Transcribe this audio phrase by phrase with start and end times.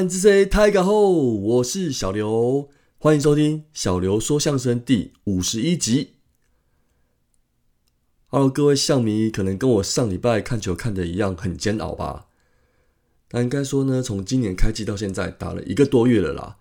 [0.00, 6.12] 暗之 C 太个后，我是小刘，欢迎收听小刘说相声第五十一集。
[8.28, 12.28] Hello，各位象迷，可能跟我上礼拜看球看的一样很煎熬吧？
[13.32, 16.56] 那应该说呢，从今年开季到现在打了一个多月了啦。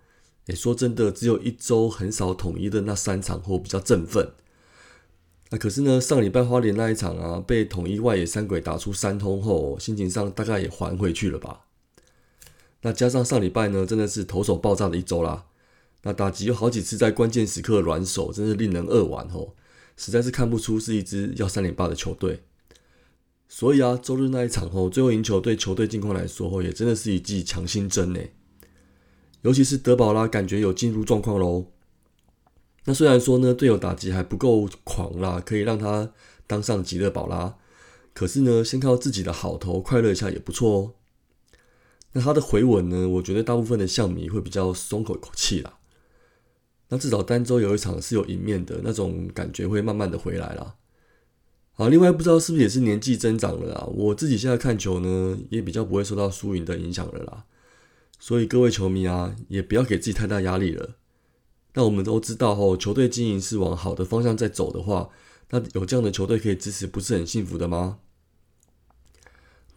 [0.47, 4.33] 也说真的，只有一周很少统一的那三场后比较振奋。
[5.51, 11.67] 那可是呢，上礼拜花莲那一场啊，被统一外野三鬼打出三通后，心情上大概也还回去了吧。
[12.81, 15.45] 那加上上礼拜呢，真的是投手爆炸的一周啦。
[16.03, 19.55] 那打击有好几次在关键时刻软手，真是令人扼腕吼。
[19.97, 22.41] 实在是看不出是一支要三连霸的球队，
[23.49, 28.19] 所以啊，周日那一场后，最后赢球对球队近况来说，也真的是一剂强心针呢。
[29.41, 31.65] 尤其是德保拉，感觉有进入状况喽。
[32.85, 36.13] 那虽然说呢，队友打击还不够狂啦，可以让他
[36.47, 37.57] 当上吉勒保拉，
[38.13, 40.93] 可是呢，先靠自己的好投快乐一下也不错哦。
[42.11, 45.77] 那他的回稳呢，我觉得大部分的象迷会比较松口口气啦。
[46.89, 50.75] 那至少单周有一场是有赢面的那种感觉会慢慢的回来了。
[51.73, 53.85] 好，另外不知道是不是也是年纪增长了啊？
[53.85, 57.45] 我自己现在看球呢，也比较不会受到输赢的影响了啦。
[58.19, 60.95] 所以各位球迷啊，也不要给自己太大压力了。
[61.75, 65.09] 那我们都知道哦，球队经营是往好的方向在走的话，
[65.51, 67.99] 那有这样的球队可以支持，不是很幸福的吗？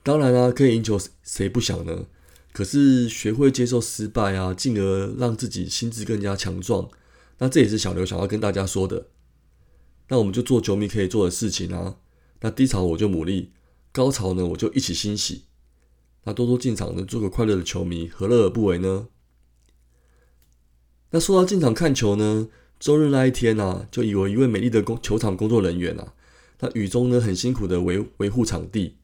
[0.02, 2.06] 当然啦，可以赢球谁不想呢？
[2.52, 6.88] 可是学会接受失败啊，进而让自己心智更加强壮。
[7.38, 9.06] 那这也是小刘想要跟大家说的。
[10.08, 11.96] 那我们就做球迷可以做的事情啊。
[12.40, 13.52] 那低潮我就努力，
[13.90, 15.44] 高潮呢我就一起欣喜。
[16.24, 19.08] 那多多进场呢，做个快乐的球迷，何乐而不为呢？
[21.10, 22.48] 那说到进场看球呢，
[22.78, 26.14] 周日那一天啊，就有一位美丽的工球场工作人员啊，
[26.60, 28.96] 那雨中呢很辛苦的维维护场地。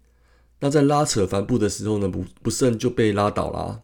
[0.60, 3.82] 那在拉扯帆布的时候呢，不不慎就被拉倒啦。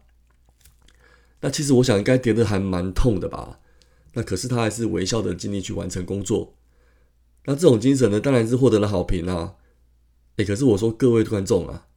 [1.41, 3.59] 那其实我想应该跌得还蛮痛的吧。
[4.13, 6.55] 那可是他还是微笑的尽力去完成工作，
[7.43, 9.55] 那这种精神呢，当然是获得了好评啊！
[10.37, 11.87] 哎，可是我说各位观众啊，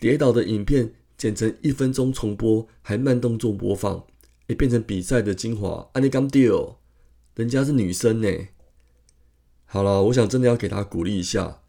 [0.00, 4.06] 跌倒的影片剪成一分钟重播，还慢动作播放，
[4.48, 6.78] 哎，变成比赛的精华，安利刚丢，
[7.34, 8.28] 人家是女生呢。
[9.66, 11.60] 好了，我想真的要给她鼓励一下，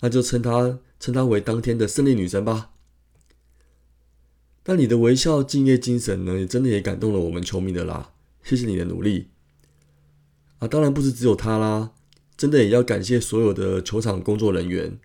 [0.00, 2.70] 那就称她称她为当天的胜利女神吧。
[4.66, 8.12] 那你的微笑、敬业精神呢，也真的也感动了我们球迷的啦。
[8.44, 9.30] 谢谢你的努力
[10.60, 10.68] 啊！
[10.68, 11.90] 当然不是只有他啦，
[12.36, 14.96] 真的也要感谢所有的球场工作人员，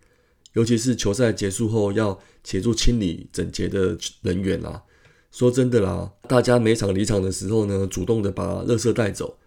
[0.53, 4.84] 尤其是球赛结束后要协助清理整洁的人员啦。
[5.31, 9.40] 说真的啦，大家每场离场的时候呢，主动的把垃圾带走，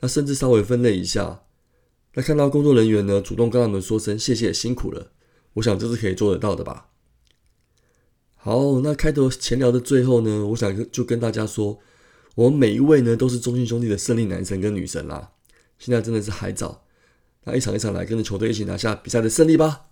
[0.00, 1.44] 那甚至稍微分类一下，
[2.14, 5.12] 那看到工作人员呢，主动跟他们说声谢谢辛苦了，
[5.54, 6.88] 我想这是可以做得到的吧。
[8.34, 11.78] 好，那开头闲聊的最后呢，我想就跟大家说。
[12.34, 15.32] 我们每一位呢，都是中信兄弟的胜利男神跟女神啦。
[15.78, 16.86] 现在真的是还早，
[17.44, 19.91] 那一场一场来，跟着球队一起拿下比赛的胜利吧。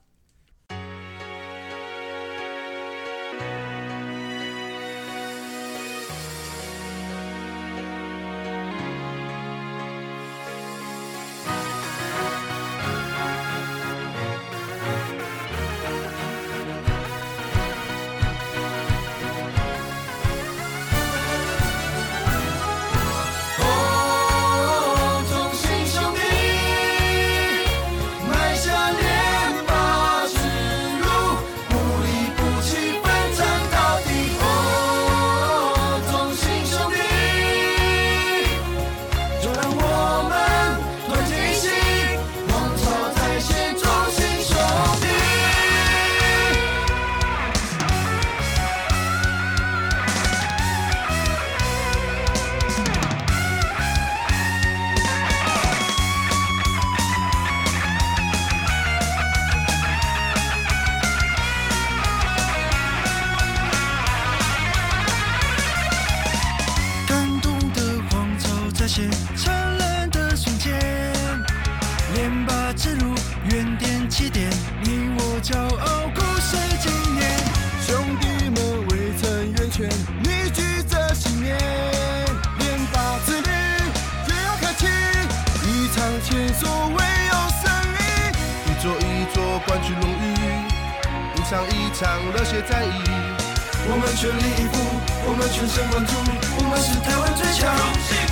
[92.01, 93.03] 场热血战役，
[93.87, 94.75] 我们全力以赴，
[95.29, 96.15] 我们全神贯注，
[96.57, 98.30] 我们是台湾最强。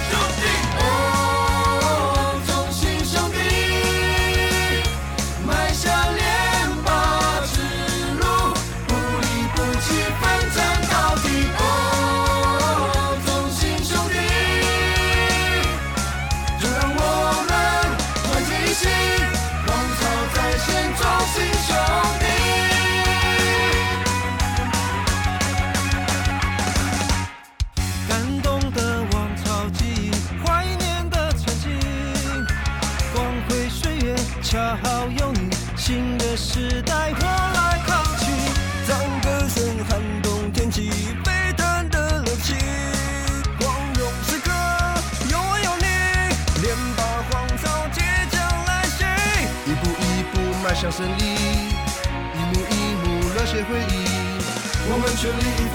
[55.21, 55.67] 全力以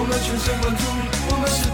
[0.00, 0.82] 我们全神贯注，
[1.28, 1.68] 我们是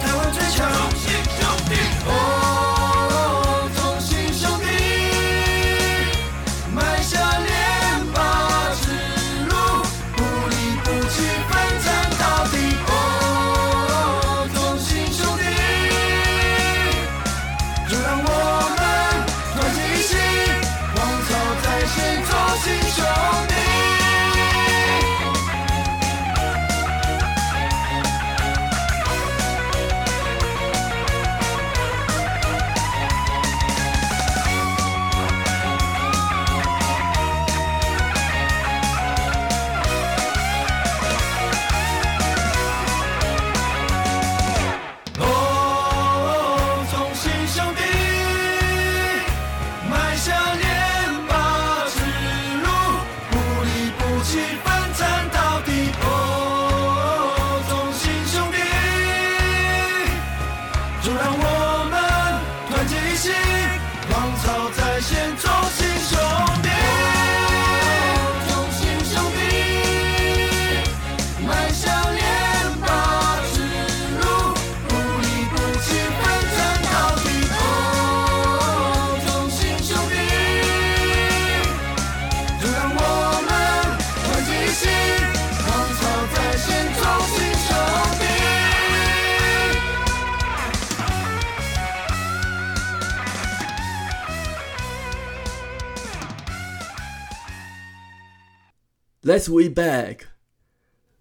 [99.35, 100.19] Let's way back，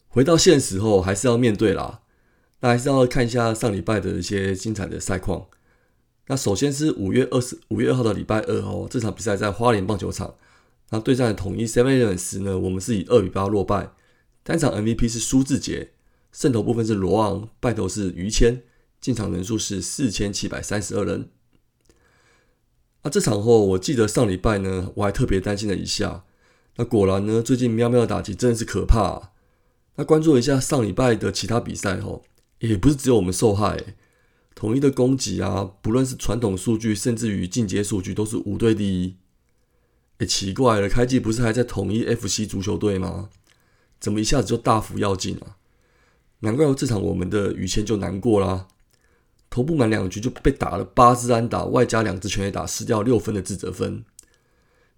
[0.08, 2.02] 回到现实后还是要面对啦。
[2.60, 5.48] 那还是要看一下上礼拜的一些精彩的赛况。
[6.28, 10.36] 那首先是五月二十五月二号的礼拜二哦，这场比赛在花莲棒球场，
[10.92, 13.90] 那对战的统一 Seven Eleven 呢，我们是以二比八落败。
[14.44, 15.94] 单场 MVP 是苏志杰，
[16.32, 18.62] 胜投部分是罗昂，败投是于谦，
[19.02, 21.32] 进场人数是四千七百三十二人。
[23.02, 26.26] 那这场后，我记得上礼拜呢，我还特别担心了一下。
[26.76, 29.32] 那果然呢，最近喵喵的打击真的是可怕、啊。
[29.96, 32.24] 那关注一下上礼拜的其他比赛吼，
[32.60, 33.80] 也不是只有我们受害、
[34.56, 39.16] 统一的攻击啊，不论是传统数据，甚至于进阶数据，都是五队第一。
[40.18, 43.30] 哎、奇怪了，开季不是还在统一 FC 足球队吗？
[44.00, 45.58] 怎么一下子就大幅要进啊？
[46.40, 48.68] 难怪这场我们的雨谦就难过啦，
[49.50, 54.04] 投不满两局就被打了八支安打，外加两支全垒打，失掉六分的自责分。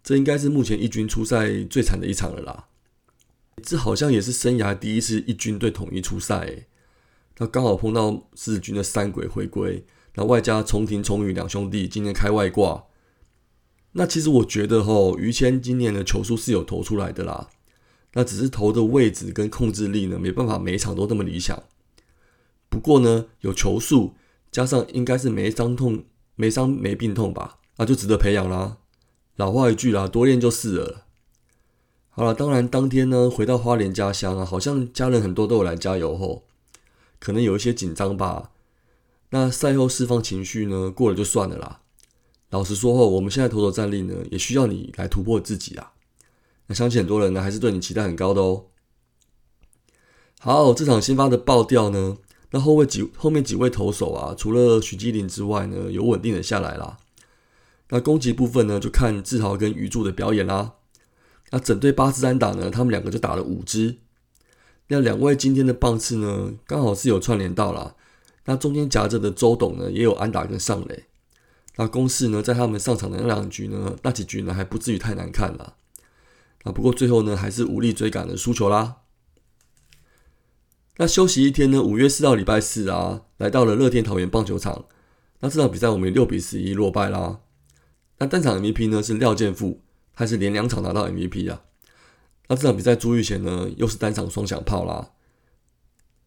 [0.05, 2.67] 这应该是目前一军出赛最惨的一场了啦。
[3.63, 6.67] 这好像也是生涯第一次一军对统一出赛、
[7.39, 9.83] 那刚好碰到四军的三鬼回归，
[10.13, 12.85] 那外加重庭重宇两兄弟今年开外挂。
[13.93, 17.49] 那其实我觉得吼，于谦今年的球速是有投出来的啦，
[18.13, 21.63] 那只是投的位置跟控制力呢，没办法每一场都那么理想。
[22.69, 24.13] 不过呢，有球速
[24.51, 26.03] 加上应该是没伤痛、
[26.35, 28.77] 没伤没病痛吧，那就值得培养啦。
[29.35, 31.05] 老话一句啦，多练就是了。
[32.09, 36.43] 好了，当然当天呢，回到花莲家乡啊，好像家人很多都有来加油吼，
[37.19, 38.51] 可能有一些紧张吧。
[39.31, 41.81] 那赛后释放情绪呢，过了就算了啦。
[42.51, 45.91] 老实说后，我们现在投手战力呢，也需要你来突破自己啊。
[46.67, 48.67] 那相信很多人呢，还是对你期待很高的哦。
[50.39, 52.17] 好，这场先发的爆掉呢，
[52.51, 56.99] 那后位几后面几位投手啊，除了徐基林之外呢，有稳定的下来啦。
[57.89, 60.73] 那攻击部分呢，就看志豪跟鱼柱的表演啦。
[61.51, 63.97] 那整队八支安打呢，他们两个就打了五支。
[64.87, 67.95] 那两位今天的棒次呢，刚好是有串联到啦。
[68.45, 71.05] 那中间夹着的周董呢，也有安打跟上垒。
[71.77, 75.73] 那攻势呢，在他们上场的那两局呢，那几局呢，还不至于太难看啦。
[76.63, 78.97] 啊，不过最后呢，还是无力追赶的输球啦。
[80.97, 84.85] 那休息一天呢，五月四号礼拜四啊，来到了乐天桃园棒球场。
[85.41, 87.41] 那这场比赛我们六比十一落败啦。
[88.17, 89.81] 那单场 MVP 呢是廖健富，
[90.13, 91.63] 他是连两场拿到 MVP 啊。
[92.47, 95.11] 那这场比赛朱玉贤呢又是单场双响炮啦。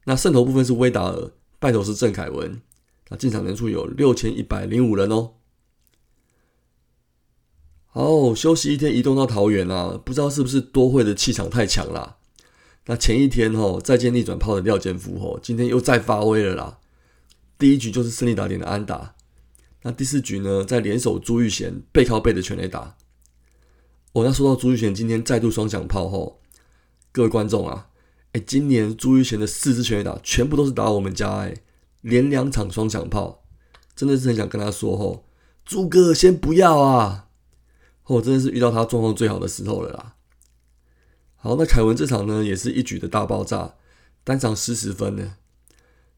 [0.05, 2.61] 那胜投部分是威达尔，败投是郑凯文。
[3.09, 5.33] 那进场人数有六千一百零五人哦。
[7.87, 12.17] 好，休息一天，移动到桃园啊，不知道是不是多会的气场太强啦。
[12.87, 16.79] 那前一天吼再见逆转炮的廖健富吼，今天又再发威了啦。
[17.59, 19.15] 第一局就是胜利打点的安打。
[19.89, 22.95] 那第四局呢，在联手朱玉贤背靠背的全垒打，
[24.13, 26.43] 哦，那说到朱玉贤今天再度双响炮吼，
[27.11, 27.89] 各位观众啊，
[28.33, 31.63] 哎，今年朱玉贤的四支全垒打全部都是打我们家哎，
[32.03, 33.43] 连两场双响炮，
[33.97, 35.25] 真的是很想跟他说吼，
[35.65, 37.29] 朱哥先不要啊，
[38.05, 40.17] 哦，真的是遇到他状况最好的时候了啦。
[41.37, 43.77] 好，那凯文这场呢也是一举的大爆炸，
[44.23, 45.37] 单场四十分呢，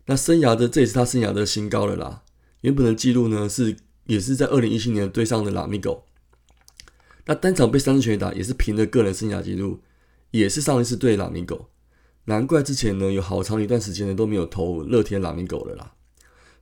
[0.06, 2.24] 那生涯的这也是他生涯的新高了啦。
[2.60, 3.76] 原本的记录呢是
[4.06, 6.04] 也是在二零一七年对上的拉米狗。
[7.26, 9.80] 那单场被三支全打也是平了个人生涯纪录，
[10.30, 11.68] 也是上一次对拉米狗，
[12.24, 15.94] 难怪之前呢有好长一段时间呢都没有投乐天拉米狗了啦。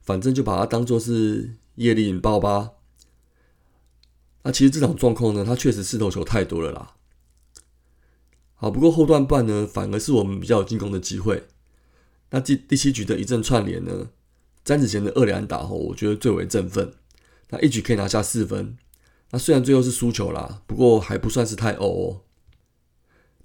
[0.01, 2.71] 反正就把它当做是业力引爆吧。
[4.43, 6.95] 那其实这场状况呢，他确实四投球太多了啦。
[8.55, 11.47] 好，不过后段半呢，反而是我们比较有进攻的机会。
[12.31, 14.09] 那第第七局的一阵串联呢，
[14.69, 16.93] 詹子贤的二连打后，我觉得最为振奋。
[17.49, 18.77] 那一局可以拿下四分。
[19.31, 22.21] 那虽然最后是输球啦，不过还不算是太欧哦。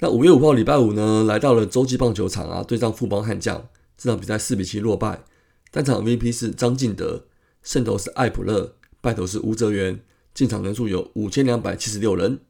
[0.00, 3.66] 那五月五号礼拜五呢，来到了洲际棒球场啊，对战富邦悍将，
[3.96, 5.24] 这场比赛四比七落败。
[5.70, 7.24] 单场 VP 是张进德，
[7.62, 10.00] 胜投是艾普勒，败投是吴泽元，
[10.34, 12.40] 进场人数有五千两百七十六人。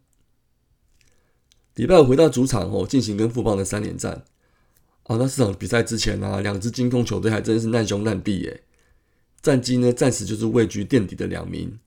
[1.77, 4.25] 礼拜五回到主场后，进行跟富邦的三连战。
[5.05, 8.64] 啊，那这场比赛之前呢，两支金控球队还真是难兄难弟耶，
[9.45, 11.79] 战绩呢暂时就是位居垫底的两名。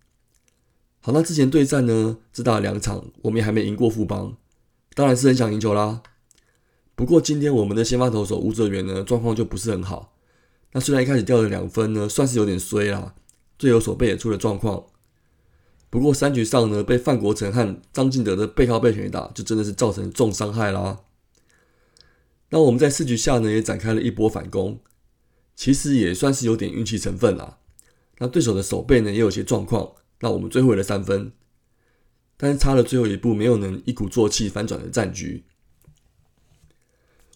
[1.00, 4.38] 好，那之前对战呢，只打了两场，我们也还没赢过富邦，
[4.94, 6.04] 当然是很想赢球啦。
[6.94, 10.14] 不过今天我们的先发投手吴哲元呢，状况就不是很好。
[10.74, 13.16] 那虽然一开始掉了两分呢，算是有点衰啦，
[13.58, 14.86] 队友所背也出了状况。
[15.90, 21.00] 不过三局上呢，被范国成和张进德的背靠背拳打，就真的是造成重伤害啦。
[22.52, 24.80] 那我们在四局下呢，也展开了一波反攻，
[25.58, 27.58] 其实也算是有点运气成分啦。
[28.20, 29.92] 那对手的手背呢，也有些状况。
[30.22, 31.34] 那我们追回了三分，
[32.38, 35.44] 但是差了最后一步，没有能一鼓作气反转的战局。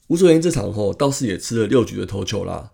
[0.08, 2.74] 吴卓言这场后倒是也吃了六局的头球啦，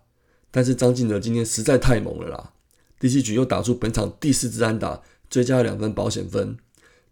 [0.50, 2.54] 但是张进德今天实在太猛了啦，
[2.98, 6.56] 第七局又打出本场第四支安打，追加了两分保险分，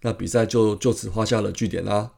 [0.00, 2.12] 那比赛就就此画下了句点啦。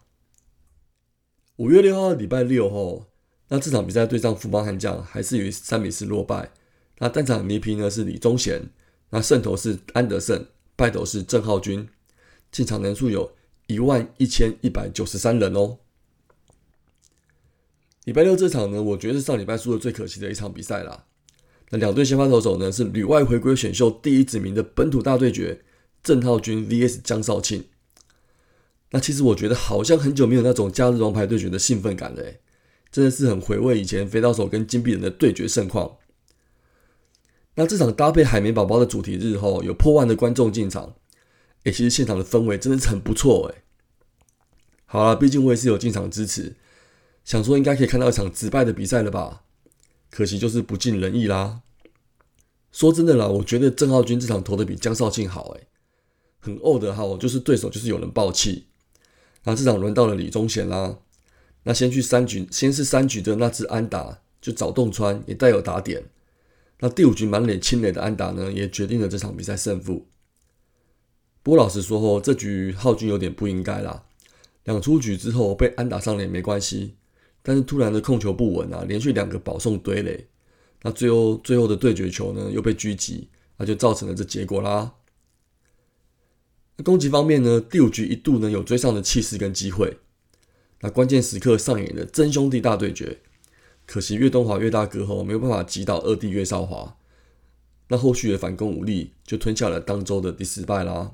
[1.56, 3.07] 五月六号礼拜六后，
[3.48, 6.50] 那这场比赛对上富邦悍将还是以三比四落败，
[6.98, 8.70] 那单场 MVP 呢是李宗贤，
[9.10, 10.46] 那胜投是安德胜。
[10.76, 11.88] 败投是郑浩君，
[12.52, 13.32] 进场人数有
[13.66, 15.78] 一万一千一百九十三人哦。
[18.04, 21.06] 礼拜六这场呢，我觉得是上礼拜输的最可惜的一场比赛啦。
[21.70, 25.62] 那两队先发投手呢是旅外回归选秀第一指名的本土大对决，
[26.00, 27.64] 郑浩君 VS 江少庆。
[28.92, 32.22] 那其实我觉得好像很久没有那种假日王牌对决的兴奋感了，
[32.90, 35.96] 真的是很回味以前飞刀手跟金币人的对决盛况。
[37.54, 40.94] 那这场搭配海绵宝宝的主题日后，有破万的观众进场，
[41.64, 43.62] 哎，其实现场的氛围真的是很不错哎。
[44.86, 46.54] 好了，毕竟我也是有进场支持，
[47.24, 49.42] 想说应该可以看到一场直败的比赛了吧？
[50.10, 51.62] 可惜就是不尽人意啦。
[52.70, 55.66] 说真的啦，我觉得郑浩君这场投的比江少庆好哎，
[56.38, 58.68] 很恶的哈，就是对手就是有人爆气。
[59.44, 60.98] 那这场轮到了李宗贤啦，
[61.64, 66.02] 那先去三局，先是三局的那只安打就找洞穿，也带有打点。
[66.80, 70.06] 那第五局满脸清雷的安达呢，也决定了这场比赛胜负。
[71.42, 74.04] 不过老实说哦，这局浩君有点不应该啦。
[74.64, 76.94] 两出局之后被安打上脸没关系，
[77.42, 80.28] 但是突然的控球不稳啊，连续两个保送堆垒，
[80.82, 84.94] 那最后最后的对决球呢又被狙击，那就造成了这结果啦。
[86.76, 89.98] 那攻击方面呢，第五局一度呢有追上的气势跟机会，
[90.80, 93.18] 那关键时刻上演了真兄弟大对决。
[93.86, 96.96] 可惜岳东华岳大哥后没有办法击倒二弟岳少华，
[97.88, 101.12] 那后续的反攻无力，就吞下了当周的第四败啦。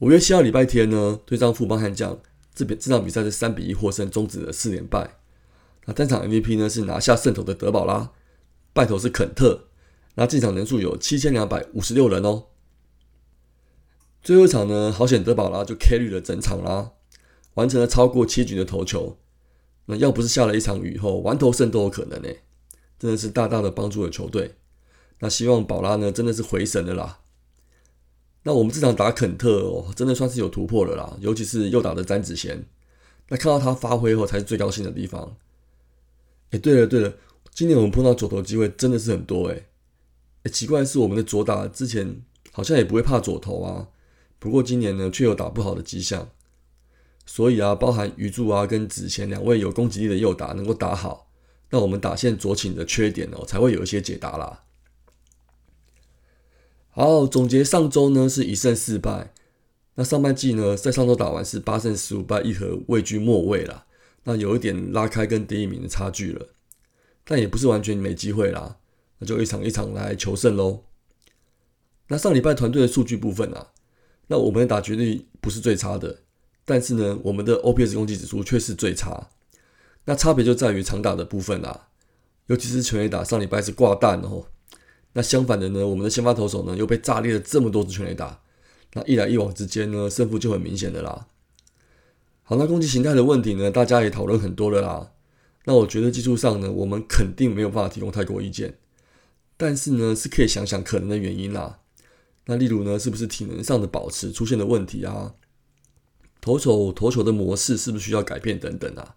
[0.00, 2.18] 五月七号礼拜天呢，对战富邦悍将，
[2.54, 5.18] 这边这场比赛是三比一获胜，终止了四连败。
[5.86, 8.12] 那单场 MVP 呢是拿下胜投的德保拉，
[8.72, 9.68] 败投是肯特。
[10.16, 12.48] 那进场人数有七千两百五十六人哦。
[14.22, 16.92] 最后一场呢，好险德保拉就 carry 了整场啦，
[17.54, 19.18] 完成了超过七局的投球。
[19.86, 22.28] 那要不是下了一场雨后，完投胜都有可能呢，
[22.98, 24.54] 真的是大大的帮助了球队。
[25.18, 27.20] 那希望宝拉呢，真的是回神了啦。
[28.44, 32.64] 那我们这场打肯特哦，真的算是有突破了啦，尤其是右打的詹子贤。
[33.28, 35.36] 那看到他发挥后，才是最高兴的地方。
[36.50, 37.14] 哎，对了对了，
[37.52, 39.66] 今年我们碰到左投机会真的是很多哎。
[40.44, 43.88] 哎，奇怪的是，我们的左打之前好像也不会怕左投啊，
[44.38, 46.30] 不过今年呢，却有打不好的迹象。
[47.32, 51.30] 所以啊，包含鱼柱啊跟子贤两位有攻击力的右打能够打好，
[51.70, 54.64] 那我们打线左倾的缺点哦，才会有一些解答啦。
[56.88, 59.32] 好，总结上周呢是一胜四败，
[59.94, 63.86] 那上半季呢，在上周打完是八胜十五败一和，位居末位啦。
[64.24, 66.48] 那有一点拉开跟第一名的差距了，
[67.24, 68.78] 但也不是完全没机会啦。
[69.20, 70.82] 那就一场一场来求胜喽。
[72.08, 73.68] 那上礼拜团队的数据部分啊，
[74.26, 76.22] 那我们的打击率不是最差的，
[76.64, 79.30] 但是呢，我们的 OPS 攻击指数却是最差。
[80.04, 81.88] 那差别就在于长打的部分啦，
[82.46, 84.46] 尤其是全垒打，上礼拜是挂蛋哦。
[85.12, 88.40] 那相反的呢，我们的先发投手呢又被炸裂了这么多支全垒打，
[88.94, 91.26] 那一来一往之间呢，胜负就很明显的啦。
[92.42, 95.12] 好，那攻击形态的问题呢，大家也讨论很多了啦。
[95.64, 98.78] 那我觉得技术上呢，我们肯定没有办法提供太多意见，
[99.56, 101.80] 但是呢，是可以想想可能的原因啦。
[102.46, 105.34] 那例如呢，是不是体能上的保持出现了问题啊？
[106.40, 109.16] 投手投球的模式是不是需要改变等等啊？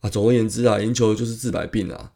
[0.00, 2.12] 啊，总而言之啊，赢球就是治百病啊。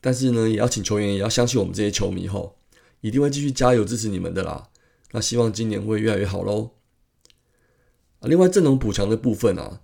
[0.00, 2.56] 但是呢，也要请球员也要相信我们这些球迷吼，
[3.00, 4.68] 一定会继续加油支持你们的啦。
[5.12, 6.70] 那希望今年会越来越好喽。
[8.18, 9.80] 啊，另外阵容补强的部分啊，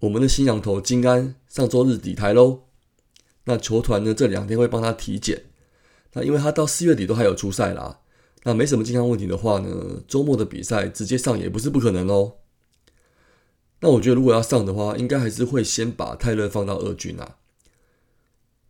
[0.00, 2.62] 我们的新羊头金安上周日底台喽。
[3.44, 5.44] 那球团呢这两天会帮他体检。
[6.14, 8.00] 那因为他到四月底都还有出赛啦。
[8.44, 12.36] 那没什么健康问题的话呢，周末的比赛直接上也不是不可能哦。
[13.80, 17.36] 那我觉得如果要上的话，应该还是会先把泰勒放到二军啊。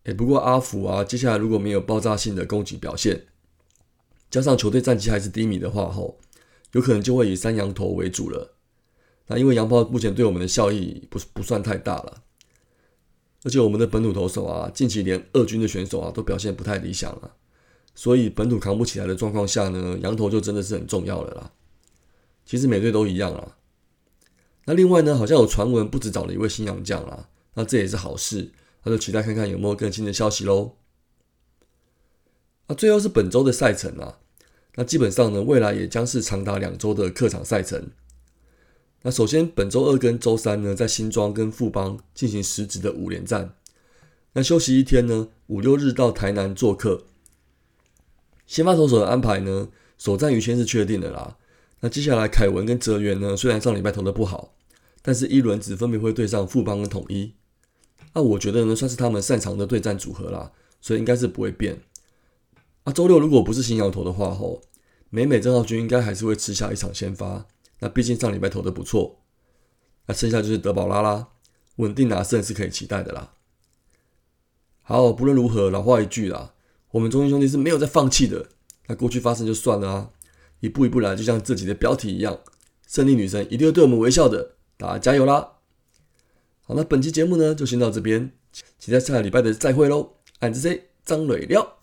[0.03, 3.25] 哎，不过阿福啊，接下来如果没有爆炸性的攻击表现，
[4.29, 6.19] 加上球队战绩还是低迷的话，吼，
[6.73, 8.53] 有可能就会以三羊头为主了。
[9.27, 12.23] 那因为洋炮目前对我们的效益不不算太大了，
[13.43, 17.35] 而且我们的本土投手啊，近期连二军的选手啊都表现不太理想了。
[17.93, 21.51] 所以本土扛不起来的状况下呢，羊头就真的是很重要了啦。
[22.45, 23.57] 其实每队都一样啊。
[24.69, 28.51] 那另外呢，好像有传闻不止找了一位新洋将啦，那这也是好事，
[28.83, 30.75] 那就期待看看有没有更新的消息喽。
[32.67, 34.19] 那最后是本周的赛程啊，
[34.75, 37.89] 那基本上呢，未来也将是长达两周的客场赛程。
[39.01, 43.55] 那首先本周二跟周三呢，在新庄跟富邦进行实质的五连战，
[44.33, 47.05] 那休息一天呢，五六日到台南做客。
[48.45, 51.37] 先发投手的安排呢，首战于先是确定的啦。
[51.79, 54.53] 那接下来凯文跟泽源呢，虽然上礼拜投的不好，
[55.01, 57.33] 但是一轮只分别会对上富邦跟统一。
[58.13, 61.81] 那我觉得呢，算是他们擅长的对战组合啦，所以应该是不会变。
[62.83, 64.61] 啊，周六如果不是新摇头的话，吼，
[65.09, 67.45] 美美郑浩君应该还是会吃下一场先发。
[67.79, 69.21] 那毕竟上礼拜投的不错，
[70.07, 71.29] 那剩下就是德保拉啦，
[71.75, 73.33] 稳定拿胜是可以期待的啦。
[74.81, 76.53] 好，不论如何，老话一句啦。
[76.91, 78.47] 我们中心兄弟是没有在放弃的。
[78.87, 80.09] 那过去发生就算了啊，
[80.61, 82.39] 一步一步来，就像自己的标题一样，
[82.87, 84.55] 胜利女神一定会对我们微笑的。
[84.79, 85.55] 大家加油啦！
[86.65, 88.31] 好，那本期节目呢就先到这边，
[88.79, 90.13] 期待下个礼拜的再会喽。
[90.39, 91.78] 俺是谁张磊料。